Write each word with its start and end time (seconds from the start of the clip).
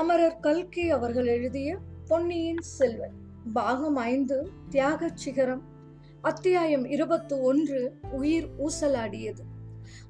அமரர் 0.00 0.40
கல்கி 0.40 0.90
அவர்கள் 0.90 1.26
எழுதிய 1.26 1.78
பொன்னியின் 2.08 2.60
செல்வன் 2.60 3.10
பாகம் 3.52 3.96
ஐந்து 3.96 4.50
தியாகச் 4.70 5.16
சிகரம் 5.16 5.62
அத்தியாயம் 6.20 6.84
இருபத்து 6.84 7.40
ஒன்று 7.40 7.92
உயிர் 8.10 8.48
ஊசலாடியது. 8.66 9.38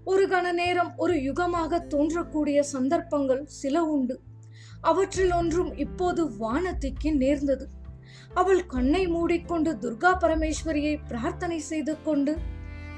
ஒரு 0.04 0.28
கண 0.28 0.52
நேரம் 0.52 0.92
ஒரு 0.96 1.14
யுகமாக 1.14 1.80
தோன்றக்கூடிய 1.88 2.60
சந்தர்ப்பங்கள் 2.60 3.44
சில 3.44 3.82
உண்டு. 3.82 4.20
அவற்றில் 4.80 5.32
ஒன்றும் 5.32 5.76
இப்போது 5.76 6.30
வானத்திக்கு 6.30 7.16
நேர்ந்தது. 7.16 7.68
அவள் 8.34 8.66
கண்ணை 8.66 9.06
மூடிக்கொண்டு 9.06 9.72
துர்கா 9.72 10.14
பரமேஸ்வரியை 10.20 10.98
பிரார்த்தனை 11.08 11.58
செய்து 11.58 12.02
கொண்டு 12.02 12.36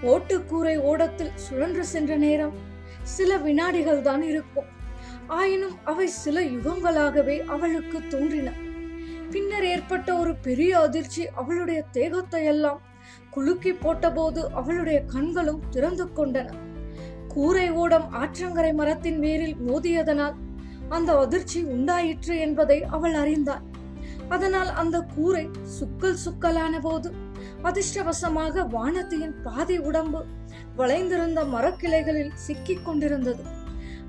ஓட்டுக்கூரை 0.02 0.78
ஓடத்தில் 0.78 1.34
சுழன்று 1.34 1.84
சென்ற 1.84 2.16
நேரம் 2.16 2.52
சில 3.02 3.36
வினாடிகள் 3.36 4.00
தான் 4.00 4.22
இருக்கும். 4.22 4.80
ஆயினும் 5.36 5.76
அவை 5.84 6.06
சில 6.06 6.40
யுகங்களாகவே 6.40 7.36
அவளுக்கு 7.54 7.98
தோன்றின. 8.08 8.48
பின்னர் 9.30 9.64
ஏற்பட்ட 9.64 10.08
ஒரு 10.16 10.32
பெரிய 10.36 10.80
அதிர்ச்சி 10.80 11.22
அவளுடைய 11.28 11.80
தேகத்தை 11.90 12.44
எல்லாம் 12.44 12.80
குலுக்கி 13.30 13.72
போட்டபோது 13.72 14.40
அவளுடைய 14.50 14.98
கண்களும் 15.04 15.62
திறந்து 15.70 16.06
கொண்டன. 16.16 16.48
கூரை 17.28 17.70
ஓடம் 17.82 18.08
ஆற்றங்கரை 18.22 18.72
மரத்தின் 18.74 19.20
வேரில் 19.20 19.56
மோதியதனால் 19.68 20.36
அந்த 20.88 21.10
அதிர்ச்சி 21.18 21.60
உண்டாயிற்று 21.74 22.34
என்பதை 22.38 22.78
அவள் 22.84 23.14
அறிந்தாள். 23.14 23.64
அதனால் 24.28 24.70
அந்த 24.82 24.96
கூரை 25.14 25.44
சுக்கல் 25.78 26.20
சுக்கலான 26.24 26.74
போது 26.80 27.10
அதிர்ஷ்டவசமாக 27.62 28.64
வானத்தியின் 28.76 29.34
பாதி 29.42 29.78
உடம்பு 29.78 30.20
வளைந்திருந்த 30.76 31.40
மரக்கிளைகளில் 31.44 32.32
சிக்கிக் 32.46 32.84
கொண்டிருந்தது. 32.84 33.42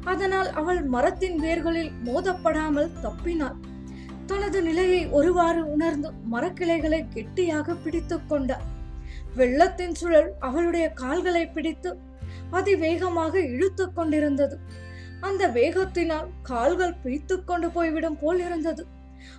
அதனால் 0.05 0.49
அவள் 0.51 0.81
மரத்தின் 0.83 1.37
வேர்களில் 1.39 1.91
மோதப்படாமல் 2.05 2.91
தப்பினாள். 3.03 3.57
தனது 4.25 4.61
நிலையை 4.61 5.07
ஒருவாறு 5.07 5.61
உணர்ந்து 5.65 6.11
மரக்கிளைகளை 6.31 7.07
கெட்டியாக 7.09 7.73
பிடித்து 7.73 8.25
கொண்டார் 8.25 8.65
வெள்ளத்தின் 9.35 9.95
சுழல் 9.95 10.31
அவளுடைய 10.39 10.89
கால்களை 10.89 11.47
பிடித்து 11.47 11.97
அதிவேகமாக 12.51 13.39
இழுத்து 13.39 13.93
கொண்டிருந்தது. 13.93 14.59
அந்த 15.19 15.47
வேகத்தினால் 15.47 16.27
கால்கள் 16.41 16.99
பிடித்து 17.03 17.43
கொண்டு 17.43 17.71
போய்விடும் 17.71 18.19
போல் 18.19 18.39
இருந்தது. 18.39 18.87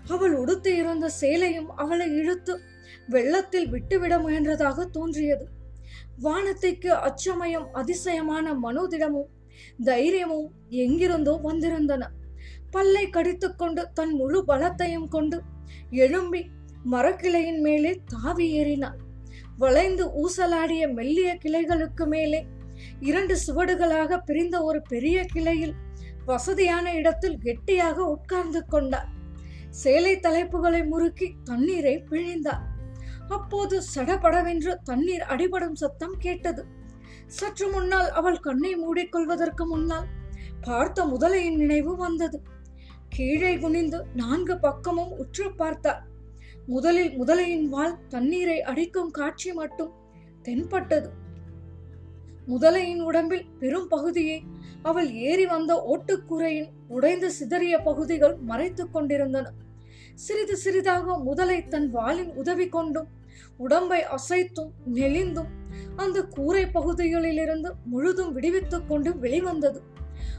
அவள் 0.08 0.34
உடுத்தி 0.34 0.76
இருந்த 0.76 1.10
சேலையும் 1.20 1.68
அவளை 1.76 2.08
இழுத்து 2.10 2.60
வெள்ளத்தில் 3.08 3.68
விட்டுவிட 3.68 4.18
முயன்றதாக 4.18 4.86
தோன்றியது. 4.90 5.48
வானத்திற்கு 6.22 6.88
அச்சமயம் 6.88 7.68
அதிசயமான 7.72 8.52
மனோதிடமும் 8.62 9.30
தைரியமும் 9.82 10.50
எங்கிருந்தோ 10.68 11.40
வந்திருந்தன. 11.42 12.02
பல்லை 12.70 13.10
கடித்துக்கொண்டு 13.10 13.88
தன் 13.94 14.14
முழு 14.14 14.44
பலத்தையும் 14.48 15.08
கொண்டு 15.08 15.42
எழும்பி 15.90 16.50
மரக்கிளையின் 16.90 17.60
மேலே 17.60 18.00
தாவி 18.04 18.46
ஏறினாள் 18.52 18.98
வளைந்து 19.58 20.04
ஊசலாடிய 20.22 20.92
மெல்லிய 20.92 21.38
கிளைகளுக்கு 21.44 22.06
மேலே 22.06 22.46
இரண்டு 23.00 23.34
சுவடுகளாக 23.46 24.18
பிரிந்த 24.18 24.62
ஒரு 24.62 24.82
பெரிய 24.82 25.24
கிளையில் 25.24 25.74
வசதியான 26.24 26.94
இடத்தில் 26.94 27.38
கெட்டியாக 27.38 27.98
உட்கார்ந்து 28.04 28.66
கொண்டார் 28.66 29.10
சேலை 29.70 30.14
தலைப்புகளை 30.16 30.86
முறுக்கி 30.86 31.28
தண்ணீரை 31.44 31.94
பிழிந்தார். 32.10 32.62
அப்போது 33.28 33.82
சடபடவென்று 33.94 34.72
தண்ணீர் 34.84 35.24
அடிபடும் 35.28 35.72
சத்தம் 35.72 36.16
கேட்டது. 36.18 36.64
சற்று 37.26 37.68
முன்னால் 37.68 38.10
அவள் 38.10 38.40
கண்ணை 38.40 38.72
மூடிக்கொள்வதற்கு 38.76 39.66
முன்னால் 39.66 40.06
பார்த்த 40.60 41.04
முதலையின் 41.04 41.56
நினைவு 41.56 41.96
வந்தது. 41.96 42.40
கீழே 43.08 43.58
குனிந்து 43.58 44.04
நான்கு 44.14 44.58
பக்கமும் 44.58 45.10
உற்று 45.10 45.54
பார்த்தார் 45.54 46.02
முதலில் 46.66 47.10
முதலையின் 47.20 47.66
வால் 47.68 47.98
தண்ணீரை 48.08 48.62
அடிக்கும் 48.62 49.10
காட்சி 49.10 49.52
மட்டும் 49.52 49.92
தென்பட்டது. 50.42 51.10
முதலையின் 52.46 53.00
உடம்பில் 53.00 53.44
பெரும் 53.58 53.88
பகுதியை 53.88 54.42
அவள் 54.82 55.12
ஏறி 55.12 55.46
வந்த 55.46 55.72
ஓட்டுக்கூரையின் 55.92 56.70
உடைந்து 56.88 57.32
சிதறிய 57.32 57.78
பகுதிகள் 57.78 58.36
மறைத்துக் 58.36 58.92
கொண்டிருந்தன. 58.92 59.52
சிறிது 60.14 60.56
சிறிதாக 60.56 61.18
முதலை 61.18 61.68
தன் 61.68 61.90
வாளின் 61.90 62.32
உதவி 62.34 62.68
கொண்டும் 62.68 63.08
உடம்பை 63.56 64.04
அசைத்தும் 64.16 64.70
நெளிந்தும் 64.94 65.50
அந்த 65.96 66.22
கூரை 66.36 66.64
பகுதிகளிலிருந்து 66.66 67.70
முழுதும் 67.84 68.32
விடுவித்துக் 68.32 68.88
கொண்டு 68.88 69.10
வெளிவந்தது. 69.18 69.80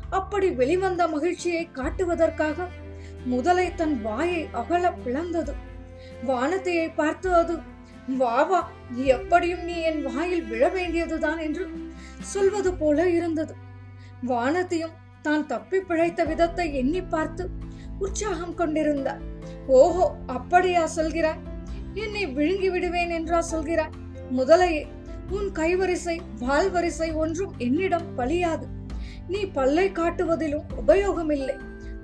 அப்படி 0.09 0.49
வெளிவந்த 0.49 1.07
மகிழ்ச்சியை 1.07 1.63
காட்டுவதற்காக 1.73 2.67
முதலை 3.25 3.67
தன் 3.75 4.01
வாயை 4.01 4.47
அகல 4.51 4.91
பிளந்தது. 5.05 5.53
வானத்தையை 6.23 6.87
பார்த்து 6.95 7.29
அது 7.33 7.53
வா 8.17 8.41
வா 8.43 8.59
எப்படியும் 9.05 9.63
நீ 9.63 9.75
என் 9.81 10.01
வாயில் 10.07 10.43
விழ 10.43 10.63
வேண்டியதுதான் 10.69 11.37
என்று 11.37 11.63
சொல்வது 12.33 12.73
போல 12.73 13.07
இருந்தது. 13.09 13.53
வானத்தையும் 14.23 14.97
தான் 15.21 15.47
தப்பி 15.47 15.79
பிழைத்த 15.79 16.23
விதத்தை 16.23 16.65
எண்ணி 16.73 17.01
பார்த்து 17.03 17.43
உற்சாகம் 17.99 18.55
கொண்டிருந்தார் 18.55 19.21
ஓஹோ 19.79 20.05
அப்படியா 20.27 20.83
சொல்கிறாய்? 20.95 21.41
என்னை 21.93 22.23
விழுங்கி 22.25 22.69
விடுவேன் 22.69 23.09
என்றா 23.09 23.39
சொல்கிறாய்? 23.51 23.95
முதலையே 24.31 24.81
உன் 25.29 25.47
கைவரிசை 25.51 26.15
வால் 26.39 26.71
வரிசை 26.71 27.11
ஒன்றும் 27.13 27.53
என்னிடம் 27.57 28.09
பலியாது. 28.17 28.65
நீ 29.27 29.45
பல்லை 29.45 29.91
காட்டுவதிலும் 29.91 30.67
உபயோகமில்லை. 30.81 31.55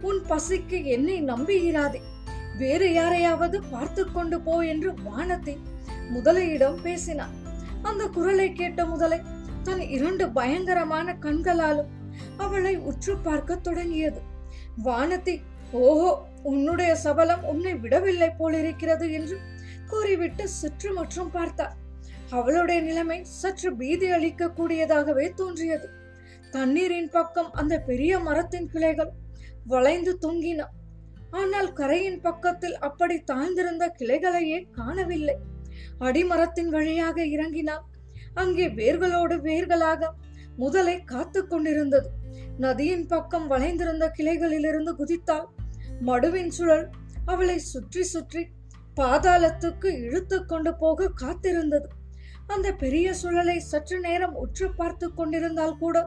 உன் 0.02 0.22
பசிக்கு 0.30 0.84
என்னை 0.86 1.18
நம்புகிறாதே 1.24 2.02
வேறு 2.58 2.94
யாரையாவது 2.94 3.62
பார்த்து 3.62 4.12
கொண்டு 4.12 4.42
போ 4.42 4.66
என்று 4.66 4.94
வானத்தை 5.04 5.58
முதலையிடம் 6.14 6.82
பேசினான். 6.82 7.36
அந்த 7.82 8.08
குரலை 8.08 8.54
கேட்ட 8.54 8.86
முதலை 8.86 9.20
தன் 9.64 9.84
இரண்டு 9.88 10.30
பயங்கரமான 10.30 11.16
கண்களாலும் 11.26 11.92
அவளை 12.38 12.78
உற்று 12.78 13.18
பார்க்க 13.18 13.56
தொடங்கியது. 13.56 14.22
வானத்தி 14.84 15.36
ஓஹோ 15.72 16.12
உன்னுடைய 16.44 16.96
சபலம் 16.96 17.44
உன்னை 17.44 17.74
விடவில்லை 17.74 18.30
போலிருக்கிறது 18.40 19.12
என்று 19.12 19.38
கூறிவிட்டு 19.88 20.48
சுற்று 20.48 20.94
மற்றும் 20.94 21.32
பார்த்தார் 21.32 21.76
அவளுடைய 22.32 22.80
நிலைமை 22.82 23.18
சற்று 23.40 23.70
பீதி 23.76 24.08
அளிக்கக்கூடியதாகவே 24.12 25.26
தோன்றியது. 25.34 25.88
தண்ணீரின் 26.52 27.10
பக்கம் 27.10 27.50
அந்த 27.52 27.74
பெரிய 27.80 28.20
மரத்தின் 28.20 28.70
கிளைகள் 28.70 29.12
வளைந்து 29.66 30.14
தொங்கின. 30.26 30.62
ஆனால் 31.32 31.70
கரையின் 31.74 32.22
பக்கத்தில் 32.22 32.78
அப்படி 32.78 33.18
தாழ்ந்திருந்த 33.32 33.86
கிளைகளையே 34.00 34.60
காணவில்லை. 34.72 35.36
அடிமரத்தின் 36.00 36.70
வழியாக 36.70 37.26
இறங்கினால் 37.26 37.86
அங்கே 38.34 38.66
வேர்களோடு 38.70 39.36
வேர்களாக 39.48 40.10
முதலை 40.56 40.98
காத்து 41.04 41.48
கொண்டிருந்தது. 41.48 42.10
நதியின் 42.58 43.08
பக்கம் 43.08 43.48
வளைந்திருந்த 43.48 44.06
கிளைகளிலிருந்து 44.18 44.92
குதித்தால் 44.96 45.48
மடுவின் 46.02 46.52
சுழல் 46.58 46.86
அவளை 47.26 47.58
சுற்றி 47.72 48.04
சுற்றி 48.04 48.42
பாதாளத்துக்கு 48.96 49.90
இழுத்து 50.06 50.38
கொண்டு 50.46 50.72
போக 50.76 51.10
காத்திருந்தது. 51.24 51.88
அந்த 52.54 52.70
பெரிய 52.74 53.08
சுழலை 53.22 53.58
சற்று 53.58 53.98
நேரம் 54.00 54.36
உற்று 54.44 54.68
பார்த்து 54.74 55.08
கொண்டிருந்தால் 55.14 55.78
கூட 55.78 55.98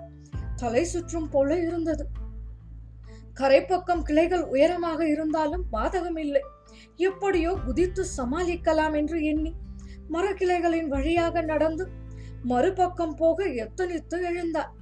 தலை 0.57 0.83
சுற்றும் 0.85 1.29
போல 1.31 1.57
இருந்தது. 1.59 2.05
கரைப்பக்கம் 3.41 4.03
கிளைகள் 4.03 4.45
உயரமாக 4.45 5.01
இருந்தாலும் 5.09 5.65
பாதகம் 5.73 6.19
இல்லை. 6.19 6.43
எப்படியோ 7.09 7.53
குதித்து 7.67 8.03
சமாளிக்கலாம் 8.17 8.95
என்று 9.01 9.19
எண்ணி 9.25 9.53
மரக்கிளைகளின் 10.11 10.89
வழியாக 10.89 11.43
நடந்து 11.43 11.85
மறுபக்கம் 12.45 13.17
போக 13.17 13.45
எத்தனித்து 13.65 14.17
எழுந்தார் 14.31 14.73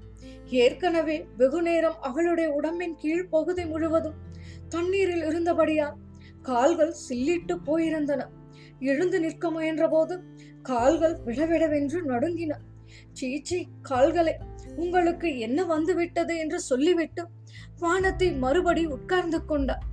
ஏற்கனவே 0.63 1.17
வெகு 1.37 1.61
நேரம் 1.63 1.99
அவளுடைய 2.01 2.49
உடம்பின் 2.53 2.97
கீழ் 2.97 3.29
பகுதி 3.29 3.65
முழுவதும் 3.65 4.21
தண்ணீரில் 4.69 5.25
இருந்தபடியால் 5.31 5.99
கால்கள் 6.43 6.95
சில்லிட்டு 7.09 7.55
போயிருந்தன. 7.67 8.23
எழுந்து 8.83 9.21
நிற்க 9.21 9.51
முயன்றபோது 9.51 10.15
கால்கள் 10.63 11.17
விடவிடவென்று 11.25 11.99
நடுங்கின. 12.03 12.53
சீச்சி 13.13 13.69
கால்களே 13.89 14.35
உங்களுக்கு 14.77 15.39
என்ன 15.39 15.65
வந்து 15.65 15.95
விட்டது 15.95 16.39
என்று 16.39 16.61
சொல்லிவிட்டு 16.61 17.23
வானத்தை 17.79 18.33
மறுபடி 18.33 18.87
உட்கார்ந்து 18.87 19.45
கொண்டார் 19.45 19.85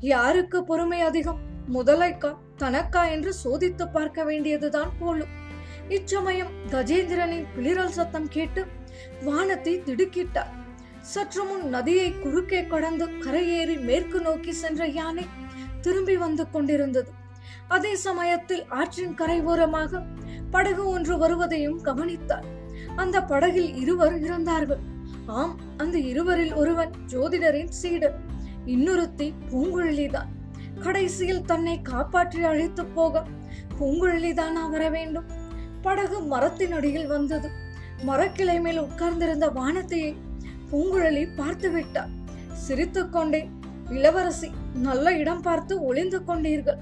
யாருக்கு 0.00 0.64
பொறுமை 0.64 1.00
அதிகம்? 1.00 1.40
முதலைக்கா 1.72 2.30
தனக்கா? 2.58 3.10
என்று 3.10 3.32
சோதித்து 3.44 3.84
பார்க்க 3.92 4.24
வேண்டியதுதான் 4.24 4.92
போலும். 4.98 5.32
இச்சமயம் 5.88 6.52
கஜேந்திரனின் 6.70 7.46
பிளிரல் 7.56 7.96
சத்தம் 7.98 8.28
கேட்டு 8.28 8.62
வானத்தை 9.24 9.74
திடுக்கிட்டார். 9.78 10.52
சற்று 11.00 11.44
முன் 11.44 11.66
நதியை 11.68 12.12
குறுக்கே 12.12 12.66
கடந்து 12.66 13.06
கரையேறி 13.06 13.76
மேற்கு 13.80 14.20
நோக்கி 14.20 14.52
சென்ற 14.52 14.86
யானை 14.86 15.26
திரும்பி 15.80 16.16
வந்து 16.16 16.50
கொண்டிருந்தது. 16.50 17.10
அதே 17.68 17.96
சமயத்தில் 17.96 18.64
ஆற்றின் 18.68 19.14
கரை 19.14 19.42
ஓரமாக 19.42 20.02
படகு 20.50 20.88
ஒன்று 20.88 21.18
வருவதையும் 21.18 21.80
கவனித்தார். 21.80 22.44
அந்த 22.96 23.22
படகில் 23.22 23.74
இருவர் 23.74 24.18
இருந்தார்கள் 24.18 24.82
ஆம் 25.26 25.58
அந்த 25.76 25.98
இருவரில் 25.98 26.54
ஒருவன் 26.54 26.92
ஜோதிடரின் 27.06 27.70
சீடர் 27.70 28.16
இன்னொருத்தி 28.66 29.32
பூங்குழலிதான். 29.50 30.30
கடைசியில் 30.82 31.44
தன்னை 31.44 31.82
காப்பாற்றி 31.82 32.42
அழைத்து 32.42 32.84
போக 32.86 33.24
பூங்குழலிதானா 33.78 34.70
வர 34.70 34.88
வேண்டும்? 34.88 35.24
படகு 35.82 36.20
மரத்தின் 36.20 36.72
அடியில் 36.72 37.06
வந்தது. 37.06 37.50
மரக்கிளை 38.06 38.60
மேல் 38.60 38.78
உட்கார்ந்திருந்த 38.78 39.46
வானத்தையை 39.48 40.16
பூங்குழலி 40.70 41.36
பார்த்து 41.36 41.70
விட்டார். 41.70 42.10
சிரித்துக்கொண்டே 42.66 43.48
இளவரசி 43.90 44.50
நல்ல 44.74 45.16
இடம் 45.16 45.42
பார்த்து 45.42 45.84
ஒளிந்து 45.84 46.20
கொண்டீர்கள். 46.20 46.80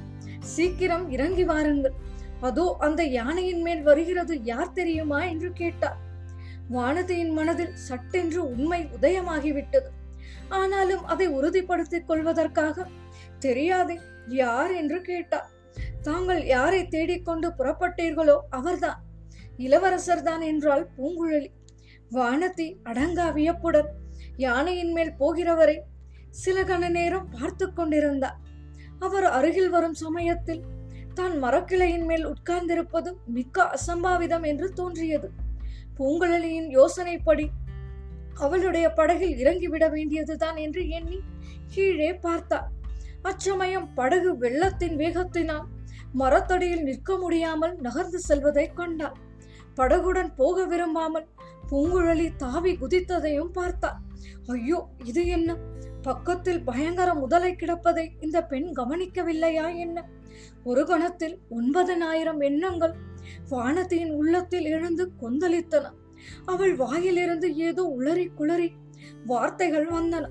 சீக்கிரம் 0.55 1.11
இறங்கி 1.11 1.45
வாருங்கள். 1.45 1.97
அதோ 2.41 2.77
அந்த 2.79 3.03
யானையின் 3.05 3.61
மேல் 3.61 3.83
வருகிறது 3.83 4.35
யார் 4.43 4.73
தெரியுமா 4.73 5.25
என்று 5.25 5.53
கேட்டார். 5.53 5.99
வானதியின் 6.71 7.33
மனதில் 7.33 7.75
சட்டென்று 7.89 8.41
உண்மை 8.51 8.81
உதயமாகிவிட்டது. 8.97 9.89
ஆனாலும் 10.49 11.05
அதை 11.05 11.27
உறுதிப்படுத்திக் 11.27 12.07
கொள்வதற்காக 12.07 12.87
தெரியாதே 13.39 13.97
யார் 14.27 14.73
என்று 14.75 15.01
கேட்டார். 15.01 15.49
தாங்கள் 16.03 16.43
யாரை 16.45 16.89
தேடிக்கொண்டு 16.89 17.49
புறப்பட்டீர்களோ 17.59 18.37
அவர்தான். 18.51 19.01
இளவரசர் 19.57 20.23
தான் 20.23 20.41
என்றால் 20.41 20.85
பூங்குழலி. 20.97 21.51
வானதி 22.11 22.69
அடங்கா 22.85 23.27
வியப்புடன் 23.33 23.91
யானையின் 24.37 24.93
மேல் 24.93 25.13
போகிறவரை 25.19 25.77
சில 26.31 26.63
கண 26.63 26.89
நேரம் 26.89 27.29
பார்த்து 27.31 27.73
கொண்டிருந்தார். 27.73 28.39
அவர் 29.03 29.25
அருகில் 29.25 29.69
வரும் 29.69 29.95
சமயத்தில் 29.95 30.63
தான் 31.15 31.39
மரக்கிளையின் 31.39 32.05
மேல் 32.05 32.27
உட்கார்ந்திருப்பது 32.27 33.13
மிக்க 33.27 33.65
அசம்பாவிதம் 33.65 34.43
என்று 34.43 34.73
தோன்றியது. 34.73 35.31
பூங்குழலியின் 35.99 36.69
யோசனைப்படி 36.71 37.51
அவளுடைய 38.35 38.93
படகில் 38.93 39.39
இறங்கிவிட 39.39 39.89
வேண்டியதுதான் 39.89 40.57
என்று 40.57 40.89
எண்ணி 40.89 41.19
கீழே 41.75 42.15
பார்த்தார் 42.15 42.69
அச்சமயம் 43.25 43.95
படகு 43.95 44.39
வெள்ளத்தின் 44.39 44.97
வேகத்தினால் 44.97 45.67
மரத்தடியில் 46.13 46.83
நிற்க 46.83 47.17
முடியாமல் 47.17 47.81
நகர்ந்து 47.81 48.21
செல்வதை 48.21 48.73
கண்டார் 48.75 49.19
படகுடன் 49.75 50.35
போக 50.35 50.65
விரும்பாமல் 50.65 51.29
பூங்குழலி 51.71 52.37
தாவி 52.37 52.79
குதித்ததையும் 52.79 53.53
பார்த்தார் 53.53 53.99
ஐயோ 54.47 54.89
இது 55.05 55.27
என்ன? 55.27 55.57
பக்கத்தில் 56.03 56.63
பயங்கர 56.63 57.15
முதலை 57.15 57.53
கிடப்பதை 57.53 58.09
இந்த 58.21 58.45
பெண் 58.45 58.73
கவனிக்கவில்லையா 58.77 59.77
என்ன? 59.77 60.09
ஒரு 60.65 60.87
கணத்தில் 60.87 61.39
ஒன்பதனாயிரம் 61.51 62.41
எண்ணங்கள் 62.41 62.95
வானதியின் 63.51 64.11
உள்ளத்தில் 64.11 64.65
எழுந்து 64.65 65.13
கொந்தளித்தன. 65.21 65.85
அவள் 66.45 66.77
வாயிலிருந்து 66.77 67.57
ஏதோ 67.57 67.95
உளறி 67.99 68.29
குளறி 68.39 68.71
வார்த்தைகள் 69.27 69.89
வந்தன. 69.89 70.25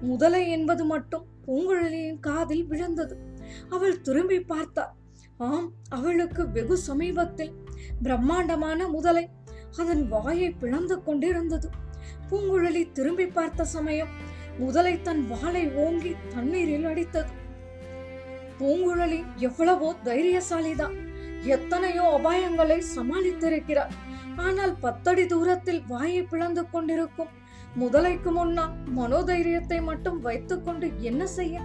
முதலை 0.00 0.50
என்பது 0.50 0.84
மட்டும் 0.84 1.24
பூங்குழலியின் 1.46 2.20
காதில் 2.20 2.66
விழுந்தது. 2.66 3.16
அவள் 3.68 4.00
திரும்பி 4.00 4.40
பார்த்தாள். 4.40 4.92
ஆம் 5.38 5.72
அவளுக்கு 5.88 6.50
வெகு 6.50 6.76
சமீபத்தில் 6.76 7.52
பிரம்மாண்டமான 8.02 8.88
முதலை. 8.88 9.28
அதன் 9.76 10.08
வாயை 10.08 10.50
பிளந்து 10.50 11.02
கொண்டிருந்தது. 11.02 11.68
பூங்குழலி 12.32 12.92
திரும்பி 12.92 13.26
பார்த்த 13.26 13.64
சமயம் 13.64 14.12
முதலை 14.58 14.92
தன் 15.02 15.22
வாளை 15.26 15.62
ஓங்கி 15.74 16.12
தண்ணீரில் 16.34 16.84
அடித்தது. 16.84 17.32
பூங்குழலி 18.60 19.18
எவ்வளவோ 19.38 19.88
தைரியசாலிதான். 20.04 20.94
எத்தனையோ 21.46 22.04
அபாயங்களை 22.18 22.78
சமாளித்திருக்கிறார் 22.96 23.92
ஆனால் 24.36 24.74
பத்தடி 24.80 25.26
தூரத்தில் 25.26 25.82
வாயை 25.86 26.22
பிளந்து 26.22 26.70
கொண்டிருக்கும் 26.70 27.32
முதலைக்கு 27.80 28.30
முன்னால் 28.30 28.74
மனோதைரியத்தை 28.96 29.82
மட்டும் 29.82 30.20
வைத்துக்கொண்டு 30.20 30.88
என்ன 31.00 31.26
செய்ய? 31.26 31.60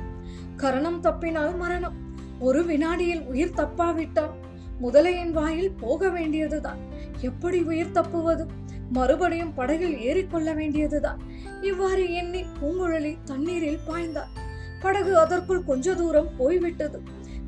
கரணம் 0.56 1.02
தப்பினால் 1.04 1.58
மரணம். 1.58 1.98
ஒரு 2.40 2.64
வினாடியில் 2.66 3.24
உயிர் 3.24 3.58
தப்பாவிட்டால் 3.62 4.36
முதலையின் 4.82 5.32
வாயில் 5.32 5.74
போக 5.80 6.10
வேண்டியதுதான். 6.10 6.82
எப்படி 7.22 7.62
உயிர் 7.62 7.92
தப்புவது? 7.92 8.46
மறுபடியும் 8.92 9.54
படகில் 9.54 9.98
ஏறிக்கொள்ள 9.98 10.54
வேண்டியதுதான். 10.56 11.20
இவ்வாறு 11.62 12.14
எண்ணி 12.14 12.46
பூங்குழலி 12.62 13.18
தண்ணீரில் 13.24 13.86
பாய்ந்தார் 13.88 14.34
படகு 14.82 15.18
அதற்குள் 15.20 15.64
கொஞ்ச 15.64 15.96
தூரம் 15.96 16.30
போய்விட்டது. 16.38 17.02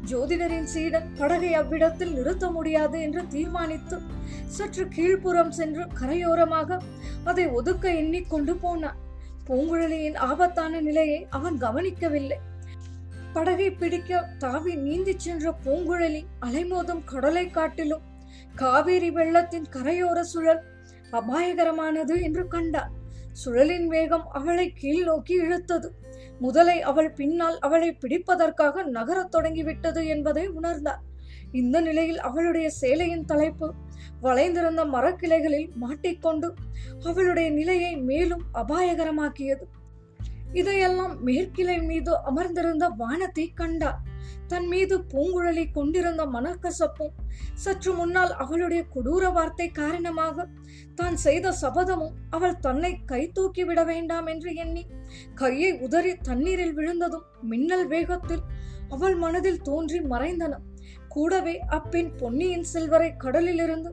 ஜோதிடரின் 0.09 0.63
சீடன் 0.63 1.07
படகை 1.17 1.53
அவ்விடத்தில் 1.53 2.13
நிறுத்த 2.13 2.51
முடியாது 2.51 3.01
என்று 3.01 3.27
தீர்மானித்து 3.27 3.97
சற்று 4.45 4.85
கீழ்ப்புறம் 4.85 5.49
சென்று 5.49 5.87
கரையோரமாக 5.99 6.79
அதை 7.23 7.47
ஒதுக்க 7.47 7.93
எண்ணி 7.93 8.21
கொண்டு 8.21 8.55
போனான். 8.55 8.97
பூங்குழலியின் 9.47 10.17
ஆபத்தான 10.17 10.81
நிலையை 10.81 11.27
அவன் 11.29 11.57
கவனிக்கவில்லை. 11.57 12.37
படகை 13.33 13.71
பிடிக்க 13.71 14.29
தாவி 14.37 14.75
நீந்திச் 14.75 15.23
சென்ற 15.25 15.53
பூங்குழலி 15.65 16.25
அலைமோதும் 16.41 17.03
கடலை 17.05 17.47
காட்டிலும் 17.47 18.01
காவேரி 18.55 19.09
வெள்ளத்தின் 19.11 19.67
கரையோர 19.71 20.19
சுழல் 20.21 20.63
அபாயகரமானது 21.11 22.21
என்று 22.21 22.47
கண்டார் 22.47 22.91
சுழலின் 23.45 23.87
வேகம் 23.87 24.25
அவளை 24.29 24.73
கீழ் 24.73 25.03
நோக்கி 25.03 25.41
இழுத்தது. 25.41 25.89
முதலை 26.39 26.81
அவள் 26.81 27.11
பின்னால் 27.11 27.59
அவளை 27.59 27.97
பிடிப்பதற்காக 28.01 28.83
நகரத் 28.83 29.31
தொடங்கிவிட்டது 29.31 30.05
என்பதை 30.05 30.49
உணர்ந்தார் 30.49 31.03
இந்த 31.51 31.81
நிலையில் 31.81 32.19
அவளுடைய 32.19 32.69
சேலையின் 32.81 33.25
தலைப்பு 33.25 33.73
வளைந்திருந்த 34.21 34.85
மரக்கிளைகளில் 34.85 35.69
மாட்டிக்கொண்டு 35.75 36.53
அவளுடைய 37.03 37.49
நிலையை 37.49 37.97
மேலும் 37.97 38.43
அபாயகரமாக்கியது. 38.53 39.65
இதையெல்லாம் 40.53 41.15
மேற்கிளை 41.25 41.77
மீது 41.83 42.11
அமர்ந்திருந்த 42.21 42.85
வானத்தை 42.89 43.45
கண்டார். 43.53 43.99
தன் 44.47 44.67
மீது 44.67 44.95
பூங்குழலி 45.11 45.71
கொண்டிருந்த 45.71 46.25
மனக்கசப்பும் 46.25 47.13
சற்று 47.53 47.91
முன்னால் 47.93 48.31
அவளுடைய 48.33 48.81
கொடூர 48.95 49.31
வார்த்தை 49.31 49.67
காரணமாக 49.71 50.47
தான் 50.95 51.15
செய்த 51.15 51.51
சபதமும் 51.61 52.15
அவள் 52.29 52.57
தன்னை 52.59 52.91
கை 53.05 53.21
தூக்கி 53.31 53.63
விட 53.63 53.83
வேண்டாம் 53.83 54.25
என்று 54.25 54.55
எண்ணி 54.55 54.83
கையை 55.35 55.71
உதறி 55.79 56.13
தண்ணீரில் 56.21 56.73
விழுந்ததும் 56.73 57.27
மின்னல் 57.41 57.87
வேகத்தில் 57.87 58.43
அவள் 58.89 59.15
மனதில் 59.15 59.61
தோன்றி 59.61 59.99
மறைந்தன. 59.99 60.53
கூடவே 61.07 61.59
அப்பெண் 61.59 62.11
பொன்னியின் 62.17 62.63
செல்வரை 62.63 63.15
கடலிலிருந்து 63.17 63.91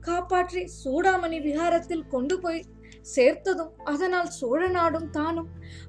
காப்பாற்றி 0.00 0.62
சூடாமணி 0.84 1.38
விகாரத்தில் 1.40 2.08
கொண்டு 2.08 2.40
போய் 2.40 2.66
சேர்த்ததும் 3.14 3.72
அதனால் 3.92 4.30
சோழ 4.38 4.60
நாடும் 4.76 5.08
தானும். 5.10 5.48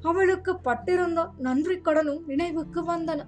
அவளுக்கு 0.09 0.53
பட்டிருந்த 0.67 1.27
நன்றி 1.47 1.77
கடனும் 1.87 2.23
நினைவுக்கு 2.31 2.81
வந்தன. 2.93 3.27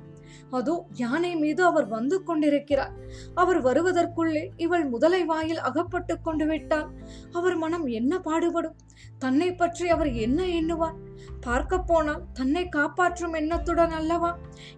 அதோ 0.58 0.76
யானை 1.00 1.32
மீது 1.36 1.62
அவர் 1.70 1.88
வந்து 1.96 2.18
கொண்டிருக்கிறார். 2.24 2.94
அவர் 3.42 3.60
வருவதற்குள்ளே 3.68 4.44
இவள் 4.66 4.86
முதலை 4.94 5.22
வாயில் 5.32 5.62
அகப்பட்டு 5.70 6.14
கொண்டு 6.28 6.46
விட்டால் 6.52 6.90
அவர் 7.38 7.58
மனம் 7.64 7.86
என்ன 8.00 8.20
பாடுபடும்? 8.28 8.78
தன்னை 9.24 9.50
பற்றி 9.62 9.86
அவர் 9.96 10.12
என்ன 10.26 10.42
எண்ணுவார்? 10.60 10.98
பார்க்க 11.46 11.80
போனால் 11.90 12.24
தன்னை 12.40 12.64
காப்பாற்றும் 12.78 13.36
எண்ணத்துடன் 13.42 13.96
அல்லவா? 14.00 14.32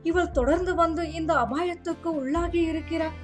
இவள் 0.09 0.35
தொடர்ந்து 0.39 0.73
வந்து 0.75 1.05
இந்த 1.19 1.33
அபாயத்துக்கு 1.43 2.09
உள்ளாகி 2.21 2.61
இருக்கிறார் 2.71 3.17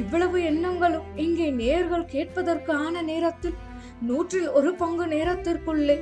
இவ்வளவு 0.00 0.38
எண்ணங்களும் 0.50 1.06
இங்கே 1.24 1.46
நேர்கள் 1.60 2.10
கேட்பதற்கு 2.14 2.72
ஆன 2.84 3.02
நேரத்தில் 3.02 3.56
நூற்றில் 4.06 4.52
ஒரு 4.52 4.74
பங்கு 4.74 5.06
நேரத்திற்குள்ளே 5.06 5.96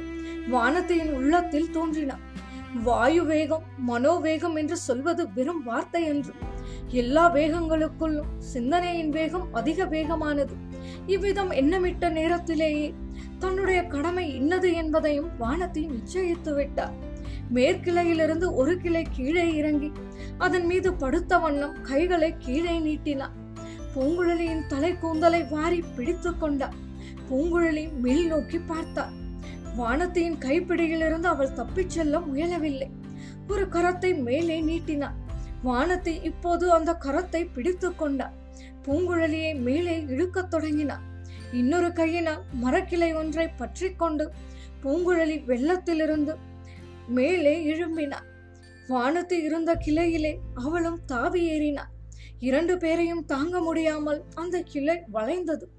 வானத்தையின் 0.48 1.12
உள்ளத்தில் 1.12 1.70
தோன்றின. 1.70 2.14
வாயு 2.84 3.24
வேகம் 3.24 3.62
மனோவேகம் 3.88 4.56
என்று 4.56 4.76
சொல்வது 4.76 5.32
வெறும் 5.32 5.62
வார்த்தை 5.64 6.04
என்று 6.04 6.32
எல்லா 6.90 7.34
வேகங்களுக்குள்ளும் 7.34 8.30
சிந்தனையின் 8.38 9.10
வேகம் 9.10 9.46
அதிக 9.52 9.84
வேகமானது. 9.84 10.54
இவ்விதம் 11.06 11.50
எண்ணமிட்ட 11.50 12.10
நேரத்திலேயே 12.10 12.94
தன்னுடைய 13.38 13.82
கடமை 13.84 14.34
இன்னது 14.34 14.72
என்பதையும் 14.72 15.30
வானத்தை 15.38 15.90
நிச்சயித்து 15.90 16.54
விட்டார். 16.54 16.94
மேற்கிளையிலிருந்து 17.54 18.54
ஒரு 18.54 18.76
கிளை 18.76 19.06
கீழே 19.10 19.54
இறங்கி 19.54 19.92
அதன் 20.38 20.66
மீது 20.66 20.94
படுத்த 20.94 21.38
வண்ணம் 21.38 21.76
கைகளை 21.82 22.34
கீழே 22.38 22.78
நீட்டினார். 22.78 23.34
பூங்குழலியின் 23.94 24.66
தலை 24.66 24.98
கூந்தலை 24.98 25.44
வாரி 25.50 25.82
பிடித்து 25.96 26.38
கொண்டார். 26.38 26.84
பூங்குழலி 27.30 27.98
மேல் 28.00 28.26
நோக்கி 28.26 28.58
பார்த்தாள் 28.58 29.14
வானத்தியின் 29.76 30.38
கைப்பிடியிலிருந்து 30.38 31.24
அவள் 31.24 31.52
தப்பிச் 31.52 31.90
செல்ல 31.90 32.18
முயலவில்லை. 32.18 32.88
ஒரு 33.48 33.64
கரத்தை 33.66 34.22
மேலே 34.22 34.60
நீட்டினாள் 34.60 35.16
வானத்தை 35.62 36.22
இப்போது 36.22 36.72
அந்த 36.72 36.92
கரத்தை 36.92 37.48
பிடித்து 37.52 37.94
கொண்டார் 37.94 38.34
பூங்குழலியை 38.84 39.60
மேலே 39.60 40.00
இழுக்கத் 40.00 40.50
தொடங்கினார் 40.50 41.04
இன்னொரு 41.52 41.92
கையினால் 41.92 42.42
மரக்கிளை 42.62 43.14
ஒன்றை 43.14 43.48
பற்றி 43.48 43.92
கொண்டு 43.92 44.30
பூங்குழலி 44.82 45.44
வெள்ளத்திலிருந்து 45.44 46.34
மேலே 47.08 47.54
எழும்பினார் 47.74 48.26
வானத்தில் 48.88 49.44
இருந்த 49.44 49.74
கிளையிலே 49.86 50.36
அவளும் 50.54 51.00
தாவி 51.06 51.42
ஏறினார் 51.50 51.92
இரண்டு 52.38 52.76
பேரையும் 52.78 53.24
தாங்க 53.24 53.60
முடியாமல் 53.60 54.24
அந்த 54.34 54.62
கிளை 54.62 55.02
வளைந்தது. 55.12 55.70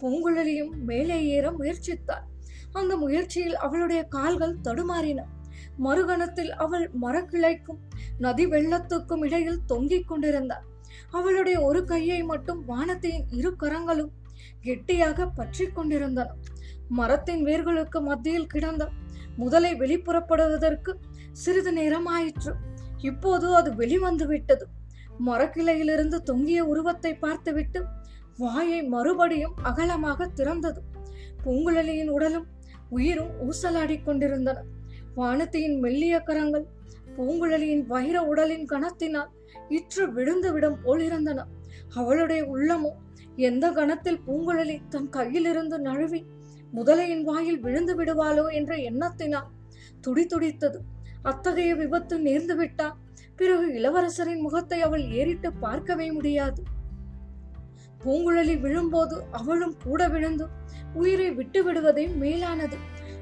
பூங்குழலியும் 0.00 0.72
மேலே 0.84 1.18
ஏற 1.36 1.46
முயற்சித்தார் 1.50 2.26
அந்த 2.72 2.92
முயற்சியில் 2.96 3.56
அவளுடைய 3.56 4.02
கால்கள் 4.08 4.60
தடுமாறின. 4.62 5.20
மறுகணத்தில் 5.78 6.52
அவள் 6.64 6.86
மரக்கிளைக்கும் 7.02 7.80
நதி 8.18 8.44
வெள்ளத்துக்கும் 8.46 9.22
இடையில் 9.22 9.60
தொங்கிக் 9.66 10.08
கொண்டிருந்தாள். 10.08 10.64
அவளுடைய 11.10 11.56
ஒரு 11.60 11.80
கையை 11.84 12.20
மட்டும் 12.22 12.60
வானத்தின் 12.64 13.22
இரு 13.30 13.50
கரங்களும் 13.56 14.12
கெட்டியாக 14.60 15.26
பற்றி 15.28 15.64
கொண்டிருந்தன. 15.66 16.28
மரத்தின் 16.88 17.42
வேர்களுக்கு 17.46 17.98
மத்தியில் 18.00 18.46
கிடந்த 18.46 18.84
முதலை 19.36 19.72
வெளிப்புறப்படுவதற்கு 19.74 20.92
சிறிது 21.32 21.72
நேரம் 21.72 22.06
ஆயிற்று 22.06 22.52
இப்போது 23.00 23.46
அது 23.54 23.70
வெளிவந்து 23.74 24.26
விட்டது 24.26 24.64
மரக்கிளையிலிருந்து 25.26 26.18
தொங்கிய 26.22 26.60
உருவத்தை 26.64 27.12
பார்த்துவிட்டு 27.14 27.80
வாயை 28.38 28.82
மறுபடியும் 28.82 29.54
அகலமாக 29.62 30.26
திறந்தது. 30.26 30.80
பூங்குழலியின் 31.44 32.08
உடலும் 32.08 32.46
உயிரும் 32.90 33.32
ஊசலாடிக் 33.48 34.04
கொண்டிருந்தன. 34.04 34.58
வானத்தியின் 35.16 35.78
மெல்லிய 35.78 36.20
கரங்கள் 36.20 36.66
பூங்குழலியின் 37.16 37.86
வைர 37.86 38.24
உடலின் 38.24 38.66
கணத்தினால் 38.66 39.30
இற்று 39.68 40.12
விழுந்து 40.12 40.52
விடும் 40.52 40.78
போல் 40.82 41.00
இருந்தன. 41.00 41.46
அவளுடைய 41.94 42.42
உள்ளமோ 42.44 42.92
எந்த 43.36 43.70
கணத்தில் 43.70 44.20
பூங்குழலி 44.26 44.80
தன் 44.88 45.08
கையிலிருந்து 45.08 45.78
நழுவி 45.78 46.24
முதலையின் 46.72 47.22
வாயில் 47.22 47.60
விழுந்து 47.60 47.94
விடுவாளோ 47.98 48.46
என்ற 48.48 48.76
எண்ணத்தினால் 48.76 49.50
துடிதுடித்தது 50.06 50.78
அத்தகைய 51.22 51.74
விபத்து 51.74 52.18
நேர்ந்துவிட்டால் 52.18 52.96
பிறகு 53.36 53.66
இளவரசரின் 53.72 54.40
முகத்தை 54.40 54.80
அவள் 54.80 55.04
ஏறிட்டு 55.08 55.52
பார்க்கவே 55.52 56.12
முடியாது. 56.12 56.62
பூங்குழலி 58.04 58.54
விழும்போது 58.60 59.16
அவளும் 59.30 59.76
கூட 59.84 60.08
விழுந்து 60.08 60.46
உயிரை 60.94 61.28
விட்டு 61.30 61.60
விடுவதே 61.64 62.06
மேலானது. 62.22 62.76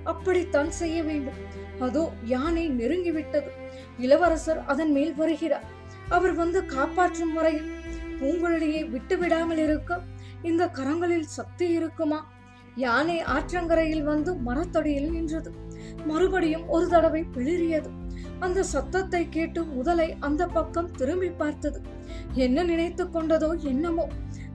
அப்படித்தான் 0.04 0.70
செய்ய 0.70 1.02
வேண்டும். 1.02 1.40
அதோ 1.78 2.04
யானை 2.24 2.64
நெருங்கிவிட்டது. 2.70 3.50
இளவரசர் 3.98 4.60
அதன் 4.72 4.92
மேல் 4.92 5.14
வருகிறார். 5.14 5.68
அவர் 6.08 6.34
வந்து 6.34 6.60
காப்பாற்றும் 6.66 7.34
வரையில் 7.34 7.70
பூங்குழலியை 8.20 8.82
விட்டு 8.90 9.16
விடாமல் 9.18 9.58
இருக்க 9.58 10.00
இந்த 10.42 10.62
கரங்களில் 10.78 11.28
சக்தி 11.38 11.66
இருக்குமா? 11.70 12.20
யானை 12.76 13.16
ஆற்றங்கரையில் 13.34 14.02
வந்து 14.02 14.30
மரத்தடியில் 14.46 15.10
நின்றது. 15.10 15.50
மறுபடியும் 16.06 16.68
ஒரு 16.68 16.86
தடவை 16.88 17.22
பிளிரியது 17.34 17.90
அந்த 18.40 18.60
சத்தத்தை 18.62 19.22
கேட்டு 19.28 19.60
முதலை 19.64 20.06
அந்த 20.20 20.42
பக்கம் 20.46 20.90
திரும்பி 20.90 21.30
பார்த்தது. 21.40 21.80
என்ன 22.34 22.62
நினைத்து 22.62 23.04
கொண்டதோ 23.04 23.50
என்னமோ. 23.62 24.06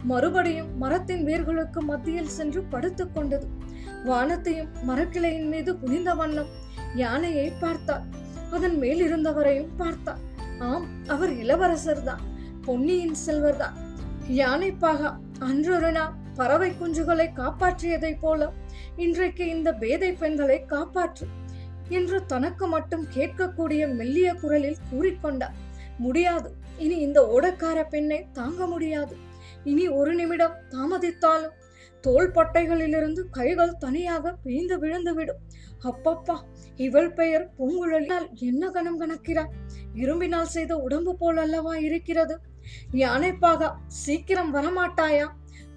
மறுபடியும் 0.06 0.78
மரத்தின் 0.78 1.26
வேர்களுக்கு 1.26 1.80
மத்தியில் 1.80 2.36
சென்று 2.38 2.62
படுத்துக் 2.64 3.14
கொண்டது. 3.16 3.48
வானத்தையும் 4.06 4.72
மரக்கிளையின் 4.88 5.48
மீது 5.48 5.80
குனிந்த 5.80 6.14
வண்ணம் 6.14 6.52
யானையை 6.96 7.48
பார்த்தார் 7.60 8.06
அதன் 8.52 8.78
மேல் 8.78 9.02
இருந்தவரையும் 9.02 9.76
பார்த்தார் 9.78 10.22
ஆம் 10.60 10.88
அவர் 11.08 11.34
இளவரசர் 11.38 12.04
தான் 12.04 12.24
பொன்னியின் 12.66 13.14
செல்வர் 13.14 13.58
தான் 13.58 13.76
பாகா 14.82 15.10
அன்றொரு 15.40 15.92
நாள் 15.92 16.14
பறவை 16.36 16.70
குஞ்சுகளை 16.72 17.28
காப்பாற்றியதைப் 17.36 18.22
போல 18.22 18.50
இன்றைக்கு 18.96 19.48
இந்த 19.50 19.74
பேதை 19.74 20.12
பெண்களை 20.14 20.58
காப்பாற்று 20.68 21.28
என்று 21.90 22.26
தனக்கு 22.26 22.68
மட்டும் 22.68 23.06
கேட்கக்கூடிய 23.16 23.82
மெல்லிய 23.94 24.34
குரலில் 24.34 24.84
கூறிக்கொண்டார். 24.92 25.56
முடியாது. 25.98 26.50
இனி 26.78 26.96
இந்த 26.96 27.20
ஓடக்கார 27.36 27.84
பெண்ணை 27.90 28.26
தாங்க 28.34 28.68
முடியாது. 28.68 29.16
இனி 29.66 29.86
ஒரு 29.88 30.14
நிமிடம் 30.16 30.58
தாமதித்தாலும் 30.70 31.56
தோள்பட்டைகளிலிருந்து 32.04 33.22
கைகள் 33.30 33.78
தனியாக 33.78 34.34
பிய்ந்து 34.44 34.76
விழுந்துவிடும். 34.80 35.40
அப்பப்பா 35.84 36.36
இவள் 36.76 37.14
பெயர் 37.14 37.46
பூங்குழலினால் 37.58 38.28
என்ன 38.40 38.70
கணம் 38.70 39.00
கணக்கிறார் 39.02 39.54
இரும்பினால் 39.94 40.54
செய்த 40.56 40.74
உடம்பு 40.78 41.14
போல் 41.18 41.38
அல்லவா 41.38 41.74
இருக்கிறது? 41.76 42.36
யானைப்பாக 42.92 43.72
சீக்கிரம் 43.88 44.52
வரமாட்டாயா? 44.54 45.28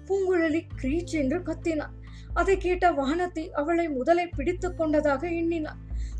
பூங்குழலி 0.07 0.61
கிரீச் 0.81 1.15
என்று 1.21 1.39
கத்தினார் 1.39 1.95
அதை 2.33 2.57
கேட்ட 2.57 2.85
வானதி 2.91 3.43
அவளை 3.51 3.85
முதலை 3.89 4.27
பிடித்து 4.27 4.75
கொண்டதாக 4.75 5.21
எண்ணினாள். 5.27 5.79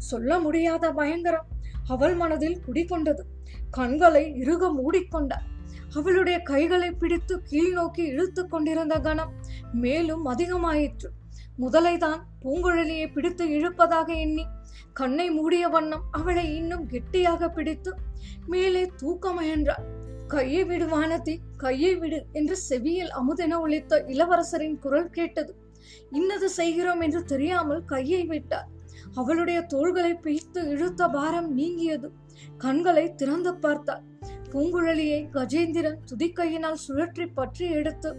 சொல்ல 0.09 0.39
முடியாத 0.39 0.91
பயங்கரம். 0.91 1.47
அவள் 1.87 2.15
மனதில் 2.15 2.59
குடிகொண்டது. 2.67 3.23
கண்களை 3.71 4.23
இறுக 4.39 4.63
மூடிக்கொண்டார் 4.73 5.45
அவளுடைய 5.95 6.39
கைகளை 6.39 6.91
பிடித்து 6.91 7.41
கீழ் 7.43 7.73
நோக்கி 7.73 8.03
இழுத்து 8.03 8.47
கொண்டிருந்த 8.47 8.95
கணம் 8.99 9.33
மேலும் 9.71 10.25
அதிகமாயிற்று. 10.25 11.09
முதலைதான் 11.59 12.19
பூங்குழலியை 12.41 13.07
பிடித்து 13.13 13.45
இழுப்பதாக 13.45 14.09
எண்ணி 14.15 14.45
கண்ணை 14.93 15.31
மூடிய 15.31 15.67
வண்ணம் 15.67 16.03
அவளை 16.11 16.55
இன்னும் 16.55 16.85
கெட்டியாக 16.87 17.49
பிடித்து 17.49 17.91
மேலே 18.47 18.91
தூக்க 18.95 19.33
முயன்றாள். 19.33 19.83
கையை 20.27 20.63
விடு 20.63 20.85
வானதி 20.85 21.35
கையை 21.57 21.95
விடு 21.95 22.25
என்று 22.31 22.55
செவியில் 22.57 23.11
அமுதென 23.11 23.59
ஒழித்த 23.59 24.03
இளவரசரின் 24.07 24.79
குரல் 24.79 25.09
கேட்டது. 25.09 25.55
இன்னது 26.11 26.49
செய்கிறோம் 26.49 27.01
என்று 27.01 27.23
தெரியாமல் 27.23 27.85
கையை 27.85 28.23
விட்டார் 28.25 28.67
அவளுடைய 29.15 29.61
தோள்களை 29.61 30.13
பிய்த்து 30.13 30.61
இழுத்த 30.69 31.07
பாரம் 31.07 31.57
நீங்கியது. 31.57 32.09
கண்களை 32.57 33.15
திறந்து 33.15 33.55
பார்த்தாள். 33.55 34.03
பூங்குழலியை 34.51 35.19
கஜேந்திரன் 35.33 35.99
துதிக்கையினால் 36.09 36.79
சுழற்றி 36.85 37.25
பற்றி 37.33 37.65
எடுத்து 37.79 38.09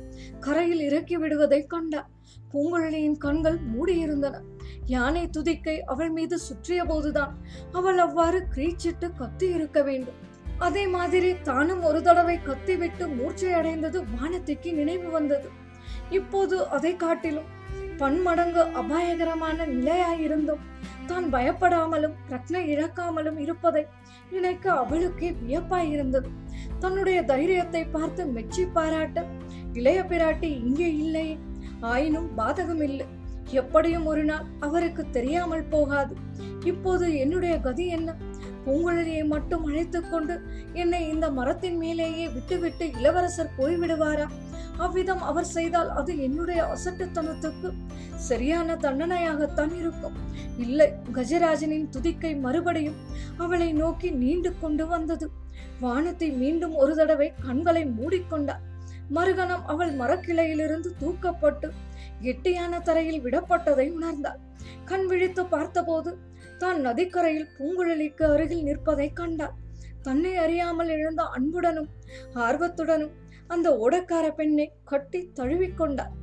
கரையில் 0.40 0.80
இறக்கி 0.80 1.16
விடுவதை 1.16 1.60
கண்டார். 1.66 2.08
பூங்குழலியின் 2.52 3.18
கண்கள் 3.18 3.58
மூடியிருந்தன. 3.72 4.36
யானை 4.86 5.24
துதிக்கை 5.38 5.76
அவள் 5.92 6.10
மீது 6.10 6.38
சுற்றிய 6.38 6.80
போதுதான் 6.84 7.34
அவள் 7.72 7.98
அவ்வாறு 7.98 8.40
கிரீச்சிட்டு 8.54 9.08
கத்தி 9.16 9.48
இருக்க 9.48 9.82
வேண்டும். 9.82 10.18
அதே 10.58 10.84
மாதிரி 10.86 11.30
தானும் 11.42 11.82
ஒரு 11.82 12.02
தடவை 12.02 12.36
கத்திவிட்டு 12.42 13.04
மூர்ச்சை 13.08 13.52
அடைந்தது 13.52 14.00
வானத்திக்கு 14.16 14.72
நினைவு 14.72 15.10
வந்தது. 15.10 15.48
இப்போது 16.10 16.56
அதை 16.68 16.92
காட்டிலும் 16.96 17.48
பன்மடங்கு 17.96 18.62
அபாயகரமான 18.80 19.66
நிலையாயிருந்தும். 19.66 20.62
தான் 21.10 21.26
பயப்படாமலும் 21.32 22.16
ரத்ன 22.28 22.62
இழக்காமலும் 22.72 23.38
இருப்பதை 23.38 23.82
நினைக்க 24.30 24.64
அவளுக்கே 24.72 25.28
வியப்பாயிருந்தது 25.42 26.28
தன்னுடைய 26.78 27.18
தைரியத்தை 27.22 27.82
பார்த்து 27.86 28.24
மெச்சி 28.36 28.64
பாராட்ட 28.76 29.24
இளைய 29.72 30.00
பிராட்டி 30.10 30.50
இங்கே 30.64 30.88
இல்லையே 30.96 31.34
ஆயினும் 31.80 32.28
பாதகம் 32.38 32.82
இல்லை. 32.82 33.06
எப்படியும் 33.60 34.06
ஒரு 34.06 34.24
நாள் 34.24 34.46
அவருக்கு 34.60 35.02
தெரியாமல் 35.10 35.68
போகாது. 35.68 36.14
இப்போது 36.64 37.06
என்னுடைய 37.18 37.54
கதி 37.60 37.86
என்ன? 37.96 38.10
பூங்குழலியை 38.64 39.24
மட்டும் 39.24 39.64
அழைத்துக் 39.64 40.10
கொண்டு 40.10 40.34
என்னை 40.72 41.08
இந்த 41.08 41.30
மரத்தின் 41.30 41.76
மேலேயே 41.76 42.28
விட்டுவிட்டு 42.28 42.86
இளவரசர் 42.98 43.56
போய்விடுவாரா? 43.58 44.26
அவ்விதம் 44.76 45.22
அவர் 45.22 45.48
செய்தால் 45.56 45.90
அது 45.90 46.12
என்னுடைய 46.22 46.60
அசட்டுத்தனத்துக்கு 46.74 47.70
சரியான 48.28 48.74
தண்டனையாகத்தான் 48.74 49.72
இருக்கும். 49.78 50.16
இல்லை 50.58 50.88
கஜராஜனின் 51.12 51.88
துதிக்கை 51.90 52.32
மறுபடியும் 52.40 52.98
அவளை 53.36 53.72
நோக்கி 53.72 54.10
நீண்டு 54.10 54.52
கொண்டு 54.58 54.86
வந்தது. 54.86 55.28
வானத்தை 55.80 56.30
மீண்டும் 56.30 56.74
ஒரு 56.74 56.94
தடவை 56.96 57.32
கண்களை 57.46 57.84
மூடிக்கொண்டார் 57.98 58.64
மறுகணம் 59.14 59.64
அவள் 59.66 59.92
மரக்கிளையிலிருந்து 59.96 60.90
தூக்கப்பட்டு 61.00 61.68
கெட்டியான 62.22 62.82
தரையில் 62.82 63.22
விடப்பட்டதை 63.22 63.86
உணர்ந்தாள். 63.96 64.40
கண் 64.84 65.06
விழித்து 65.06 65.42
பார்த்தபோது 65.46 66.10
தான் 66.62 66.78
நதிக்கரையில் 66.86 67.50
பூங்குழலிக்கு 67.56 68.24
அருகில் 68.34 68.66
நிற்பதை 68.68 69.08
கண்டார் 69.20 69.56
தன்னை 70.06 70.32
அறியாமல் 70.44 70.90
எழுந்த 70.96 71.22
அன்புடனும் 71.36 71.90
ஆர்வத்துடனும் 72.46 73.14
அந்த 73.54 73.68
ஓடக்கார 73.84 74.26
பெண்ணை 74.38 74.66
கட்டி 74.90 75.20
தழுவிக்கொண்டார் 75.38 76.14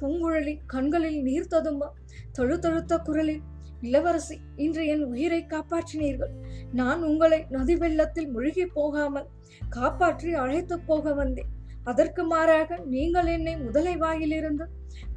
பூங்குழலி 0.00 0.54
கண்களில் 0.72 1.20
நீர் 1.26 1.52
ததும்ப 1.52 1.92
தழுதழுத்த 2.38 2.94
குரலில் 3.06 3.44
இளவரசி 3.86 4.36
இன்று 4.64 4.82
என் 4.92 5.04
உயிரை 5.12 5.40
காப்பாற்றினீர்கள். 5.52 6.32
நான் 6.72 7.00
உங்களை 7.08 7.38
நதி 7.54 7.74
வெள்ளத்தில் 7.82 8.28
முழுகி 8.34 8.64
போகாமல் 8.76 9.28
காப்பாற்றி 9.76 10.30
அழைத்து 10.42 10.76
போக 10.88 11.12
வந்தேன். 11.20 11.50
அதற்கு 11.84 12.22
மாறாக 12.24 12.78
நீங்கள் 12.94 13.28
என்னை 13.36 13.54
முதலை 13.64 13.94
வாயிலிருந்து 14.04 14.64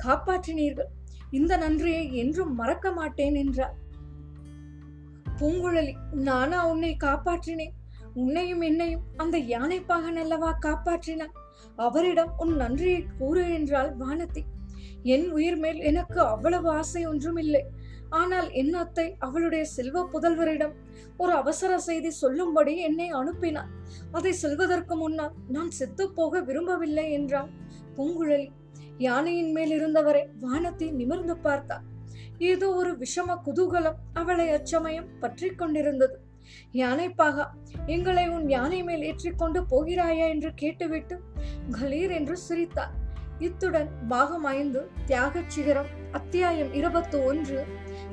காப்பாற்றினீர்கள். 0.05 0.89
இந்த 1.31 1.53
நன்றியை 1.57 2.03
என்றும் 2.23 2.53
மறக்க 2.53 2.91
மாட்டேன் 2.99 3.37
என்றார் 3.43 3.75
பூங்குழலி 5.39 5.93
நானா 6.27 6.59
உன்னை 6.71 6.91
காப்பாற்றினேன். 7.03 7.75
உன்னையும் 8.13 8.63
என்னையும் 8.69 9.03
அந்த 9.17 9.37
யானைப்பாகன் 9.53 10.19
அல்லவா 10.23 10.51
காப்பாற்றினான். 10.65 11.35
அவரிடம் 11.77 12.31
உன் 12.43 12.53
நன்றியை 12.55 13.01
கூறு 13.19 13.43
என்றாள் 13.57 13.91
வானதி. 13.99 14.43
என் 15.15 15.27
உயிர் 15.31 15.59
மேல் 15.63 15.79
எனக்கு 15.89 16.19
அவ்வளவு 16.33 16.69
ஆசை 16.79 17.01
ஒன்றும் 17.05 17.39
இல்லை 17.43 17.63
ஆனால் 18.19 18.47
என் 18.61 18.73
அத்தை 18.73 19.05
அவளுடைய 19.19 19.63
செல்வ 19.75 20.03
புதல்வரிடம் 20.13 20.73
ஒரு 21.17 21.33
அவசர 21.41 21.71
செய்தி 21.87 22.11
சொல்லும்படி 22.21 22.73
என்னை 22.87 23.07
அனுப்பினார் 23.19 23.71
அதை 24.11 24.31
செல்வதற்கு 24.43 24.95
முன்னால் 24.95 25.35
நான் 25.47 25.71
செத்து 25.79 26.05
போக 26.17 26.41
விரும்பவில்லை 26.47 27.05
என்றான் 27.17 27.51
பூங்குழலி. 27.97 28.47
யானையின் 29.07 29.51
மேல் 29.51 29.73
இருந்தவரை 29.77 30.23
வானத்தை 30.39 30.87
நிமிர்ந்து 30.91 31.35
பார்த்தார் 31.37 31.85
ஏதோ 32.39 32.73
ஒரு 32.73 32.97
விஷம 32.97 33.35
குதூகலம் 33.45 33.95
அவளை 34.13 34.49
அச்சமயம் 34.49 35.19
பற்றி 35.19 35.49
கொண்டிருந்தது. 35.49 36.19
யானைப்பாகா 36.73 37.45
எங்களை 37.85 38.29
உன் 38.29 38.49
யானை 38.49 38.83
மேல் 38.83 39.03
ஏற்றிக்கொண்டு 39.03 39.61
போகிறாயா 39.61 40.29
என்று 40.29 40.53
கேட்டுவிட்டு 40.53 41.21
கலீர் 41.71 42.11
என்று 42.11 42.37
சிரித்தார். 42.37 42.91
இத்துடன் 43.39 43.89
பாகம் 44.07 44.43
ஐந்து 44.43 44.89
தியாகச் 45.05 45.47
சிகரம் 45.47 45.87
அத்தியாயம் 46.11 46.73
இருபத்தி 46.73 47.17
ஒன்று 47.17 47.65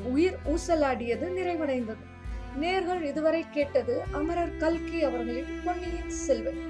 உயிர் 0.05 0.39
ஊசலாடியது 0.45 1.29
நிறைவடைந்தது. 1.39 2.05
நேர்கள் 2.61 3.03
இதுவரை 3.03 3.45
கேட்டது 3.51 4.03
அமரர் 4.13 4.57
கல்கி 4.57 5.05
அவர்களின் 5.05 5.61
பொன்னியின் 5.65 6.11
செல்வன். 6.11 6.61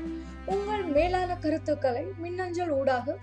உங்கள் 0.47 0.85
மேலான 0.85 1.37
கருத்துக்களை 1.37 2.07
மின்னஞ்சல் 2.19 2.71
ஊடாக 2.71 3.17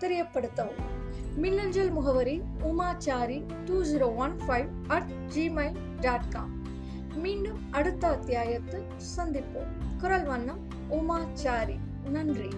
தெரியப்படுத்தவும். 0.00 0.97
மின்னஞ்சல் 1.38 1.90
முகவரி 1.90 2.42
Umachari 2.62 3.46
two 3.64 3.82
zero 3.82 4.16
one 4.16 4.36
five 4.46 4.68
at 4.86 5.08
Gmail 5.34 5.76
dot 6.00 6.30
com 6.30 6.50
மீண்டும் 7.14 7.58
அடுத்த 7.70 8.08
அத்தியாயத்தில் 8.08 8.84
சந்திப்போம். 9.16 9.98
குரல் 9.98 10.24
வண்ணம் 10.24 10.58
உமாச்சாரி. 10.90 11.78
நன்றி. 12.10 12.48